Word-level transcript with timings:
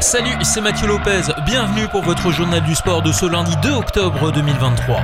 Salut, 0.00 0.34
c'est 0.42 0.60
Mathieu 0.60 0.88
Lopez. 0.88 1.22
Bienvenue 1.46 1.86
pour 1.92 2.02
votre 2.02 2.32
journal 2.32 2.64
du 2.64 2.74
sport 2.74 3.00
de 3.00 3.12
ce 3.12 3.26
lundi 3.26 3.54
2 3.62 3.70
octobre 3.70 4.32
2023. 4.32 5.00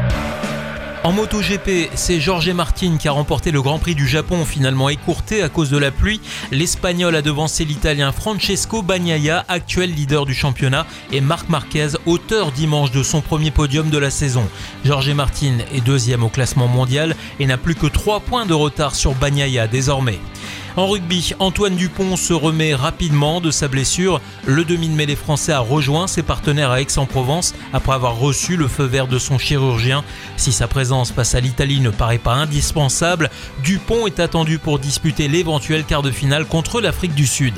En 1.04 1.12
MotoGP, 1.12 1.90
c'est 1.94 2.18
Jorge 2.18 2.50
Martin 2.50 2.96
qui 2.98 3.06
a 3.06 3.12
remporté 3.12 3.52
le 3.52 3.62
Grand 3.62 3.78
Prix 3.78 3.94
du 3.94 4.08
Japon, 4.08 4.44
finalement 4.44 4.88
écourté 4.88 5.44
à 5.44 5.48
cause 5.48 5.70
de 5.70 5.78
la 5.78 5.92
pluie. 5.92 6.20
L'Espagnol 6.50 7.14
a 7.14 7.22
devancé 7.22 7.64
l'Italien 7.64 8.10
Francesco 8.10 8.82
Bagnaia, 8.82 9.44
actuel 9.46 9.94
leader 9.94 10.26
du 10.26 10.34
championnat, 10.34 10.86
et 11.12 11.20
Marc 11.20 11.48
Marquez, 11.48 11.90
auteur 12.04 12.50
dimanche 12.50 12.90
de 12.90 13.04
son 13.04 13.20
premier 13.20 13.52
podium 13.52 13.90
de 13.90 13.98
la 13.98 14.10
saison. 14.10 14.48
Jorge 14.84 15.10
Martin 15.10 15.58
est 15.72 15.82
deuxième 15.82 16.24
au 16.24 16.30
classement 16.30 16.66
mondial 16.66 17.14
et 17.38 17.46
n'a 17.46 17.58
plus 17.58 17.76
que 17.76 17.86
3 17.86 18.18
points 18.18 18.46
de 18.46 18.54
retard 18.54 18.96
sur 18.96 19.14
Bagnaia 19.14 19.68
désormais. 19.68 20.18
En 20.76 20.86
rugby, 20.86 21.32
Antoine 21.38 21.76
Dupont 21.76 22.16
se 22.16 22.32
remet 22.32 22.74
rapidement 22.74 23.40
de 23.40 23.50
sa 23.50 23.68
blessure. 23.68 24.20
Le 24.46 24.64
demi 24.64 24.88
de 24.88 24.94
mêlée 24.94 25.16
français 25.16 25.52
a 25.52 25.60
rejoint 25.60 26.06
ses 26.06 26.22
partenaires 26.22 26.70
à 26.70 26.80
Aix-en-Provence 26.80 27.54
après 27.72 27.92
avoir 27.92 28.18
reçu 28.18 28.56
le 28.56 28.68
feu 28.68 28.84
vert 28.84 29.06
de 29.06 29.18
son 29.18 29.38
chirurgien. 29.38 30.04
Si 30.36 30.52
sa 30.52 30.68
présence 30.68 31.12
face 31.12 31.34
à 31.34 31.40
l'Italie 31.40 31.80
ne 31.80 31.90
paraît 31.90 32.18
pas 32.18 32.34
indispensable, 32.34 33.30
Dupont 33.62 34.06
est 34.06 34.20
attendu 34.20 34.58
pour 34.58 34.78
disputer 34.78 35.28
l'éventuel 35.28 35.84
quart 35.84 36.02
de 36.02 36.10
finale 36.10 36.44
contre 36.44 36.80
l'Afrique 36.80 37.14
du 37.14 37.26
Sud. 37.26 37.54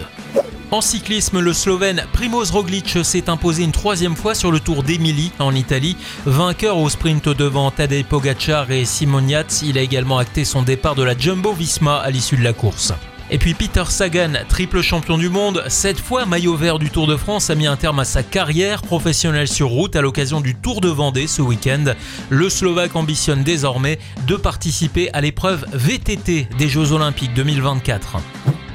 En 0.71 0.83
cyclisme, 0.83 1.41
le 1.41 1.55
Slovène 1.55 2.05
Primoz 2.13 2.51
Roglic 2.51 2.99
s'est 3.03 3.31
imposé 3.31 3.65
une 3.65 3.73
troisième 3.73 4.15
fois 4.15 4.35
sur 4.35 4.53
le 4.53 4.61
Tour 4.61 4.83
d'Émilie 4.83 5.33
en 5.39 5.55
Italie. 5.55 5.97
Vainqueur 6.27 6.77
au 6.77 6.91
sprint 6.91 7.31
devant 7.31 7.71
Tadej 7.71 8.05
Pogacar 8.05 8.71
et 8.71 8.85
Simoniat, 8.85 9.47
il 9.63 9.79
a 9.79 9.81
également 9.81 10.19
acté 10.19 10.45
son 10.45 10.63
départ 10.63 10.95
de 10.95 11.03
la 11.03 11.17
Jumbo 11.17 11.55
Visma 11.55 11.97
à 11.97 12.11
l'issue 12.11 12.37
de 12.37 12.45
la 12.45 12.53
course. 12.53 12.93
Et 13.31 13.39
puis 13.39 13.55
Peter 13.55 13.85
Sagan, 13.89 14.33
triple 14.47 14.83
champion 14.83 15.17
du 15.17 15.31
monde, 15.31 15.65
cette 15.69 16.01
fois 16.01 16.27
maillot 16.27 16.57
vert 16.57 16.79
du 16.79 16.91
Tour 16.91 17.07
de 17.07 17.17
France, 17.17 17.49
a 17.49 17.55
mis 17.55 17.67
un 17.67 17.77
terme 17.77 18.01
à 18.01 18.05
sa 18.05 18.23
carrière 18.23 18.83
professionnelle 18.83 19.49
sur 19.49 19.69
route 19.69 19.97
à 19.97 20.03
l'occasion 20.03 20.43
du 20.43 20.55
Tour 20.55 20.83
de 20.83 20.89
Vendée 20.89 21.29
ce 21.29 21.41
week-end. 21.41 21.95
Le 22.29 22.51
Slovaque 22.51 22.95
ambitionne 22.95 23.43
désormais 23.43 23.99
de 24.27 24.37
participer 24.37 25.11
à 25.15 25.23
l'épreuve 25.23 25.65
VTT 25.73 26.47
des 26.59 26.69
Jeux 26.69 26.93
Olympiques 26.93 27.33
2024. 27.33 28.19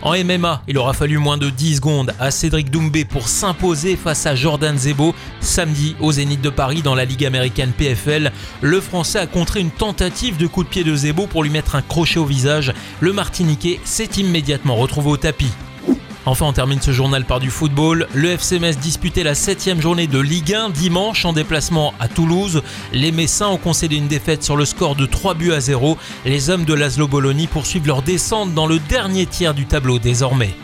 En 0.04 0.22
MMA, 0.22 0.64
il 0.68 0.78
aura 0.78 0.92
fallu 0.92 1.18
moins 1.18 1.38
de 1.38 1.50
10 1.50 1.78
secondes 1.78 2.14
à 2.20 2.30
Cédric 2.30 2.70
Doumbé 2.70 3.06
pour 3.06 3.30
s'imposer 3.30 3.96
face 3.96 4.26
à 4.26 4.36
Jordan 4.36 4.78
Zebo 4.78 5.16
samedi 5.40 5.96
au 6.02 6.12
Zénith 6.12 6.42
de 6.42 6.50
Paris 6.50 6.82
dans 6.82 6.94
la 6.94 7.06
Ligue 7.06 7.24
américaine 7.24 7.72
PFL. 7.72 8.34
Le 8.62 8.82
Français 8.82 9.20
a 9.20 9.28
contré 9.28 9.62
une 9.62 9.72
tentative 9.72 10.36
de 10.36 10.46
coup 10.46 10.66
de 10.66 10.68
pied 10.68 10.84
de 10.84 10.94
Zebo 10.94 11.26
pour 11.26 11.42
lui 11.42 11.50
mettre 11.50 11.76
un 11.76 11.82
crochet 11.82 12.20
au 12.20 12.26
visage. 12.26 12.74
Le 13.00 13.14
Martiniquais 13.14 13.80
s'est 13.86 14.10
immédiatement 14.18 14.76
retrouvé 14.76 15.10
au 15.10 15.18
tapis. 15.18 15.52
Enfin, 16.26 16.46
on 16.46 16.54
termine 16.54 16.82
ce 16.82 16.92
journal 16.92 17.26
par 17.26 17.40
du 17.40 17.50
football. 17.50 18.08
Le 18.14 18.32
FC 18.32 18.60
Metz 18.60 18.78
disputait 18.78 19.24
la 19.24 19.36
septième 19.36 19.82
journée 19.82 20.08
de 20.08 20.20
Ligue 20.20 20.54
1 20.54 20.70
dimanche 20.70 21.26
en 21.26 21.34
déplacement 21.34 21.94
à 22.00 22.08
Toulouse. 22.08 22.62
Les 22.94 23.12
Messins 23.12 23.50
ont 23.50 23.58
concédé 23.58 23.98
une 23.98 24.08
défaite 24.08 24.44
sur 24.44 24.56
le 24.56 24.66
score 24.66 24.96
de 24.96 25.06
3 25.06 25.34
buts 25.34 25.52
à 25.52 25.60
0. 25.60 25.98
Les 26.26 26.50
hommes 26.50 26.64
de 26.64 26.74
Laszlo 26.74 27.08
Bologna 27.08 27.48
poursuivent 27.48 27.88
leur 27.88 28.02
descente 28.02 28.54
dans 28.54 28.68
le 28.68 28.80
dernier 28.80 29.26
tiers 29.26 29.54
du 29.54 29.66
tableau 29.66 30.00
désormais. 30.00 30.56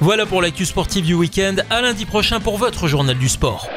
Voilà 0.00 0.26
pour 0.26 0.40
l'actu 0.40 0.64
sportive 0.64 1.04
du 1.04 1.14
week-end. 1.14 1.56
À 1.68 1.82
lundi 1.82 2.06
prochain 2.06 2.40
pour 2.40 2.56
votre 2.56 2.88
journal 2.88 3.18
du 3.18 3.28
sport. 3.28 3.68